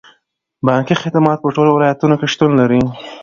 بانکي 0.67 0.95
خدمات 1.03 1.37
په 1.41 1.49
ټولو 1.55 1.69
ولایتونو 1.73 2.15
کې 2.19 2.27
شتون 2.33 2.51
لري. 2.59 2.81